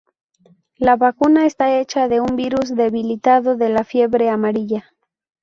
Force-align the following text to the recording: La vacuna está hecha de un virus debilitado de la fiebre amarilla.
La 0.77 0.95
vacuna 0.95 1.45
está 1.45 1.79
hecha 1.79 2.07
de 2.07 2.19
un 2.21 2.35
virus 2.35 2.75
debilitado 2.75 3.55
de 3.55 3.69
la 3.69 3.83
fiebre 3.83 4.31
amarilla. 4.31 4.89